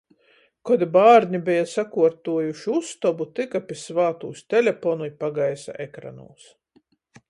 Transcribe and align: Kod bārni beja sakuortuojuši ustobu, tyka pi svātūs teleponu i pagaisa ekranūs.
Kod 0.69 0.85
bārni 0.95 1.41
beja 1.49 1.67
sakuortuojuši 1.73 2.73
ustobu, 2.79 3.29
tyka 3.41 3.63
pi 3.69 3.79
svātūs 3.85 4.45
teleponu 4.57 5.11
i 5.13 5.17
pagaisa 5.25 5.81
ekranūs. 5.91 6.55